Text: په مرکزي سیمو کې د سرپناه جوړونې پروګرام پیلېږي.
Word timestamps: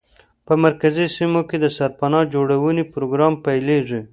په 0.45 0.53
مرکزي 0.65 1.05
سیمو 1.15 1.41
کې 1.49 1.57
د 1.59 1.65
سرپناه 1.77 2.29
جوړونې 2.33 2.83
پروګرام 2.93 3.33
پیلېږي. 3.45 4.01